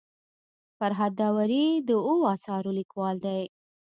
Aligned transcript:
فرهاد 0.77 1.13
داوري 1.19 1.65
د 1.87 1.89
اوو 2.09 2.29
اثارو 2.35 2.71
لیکوال 2.79 3.15
دی. 3.25 3.41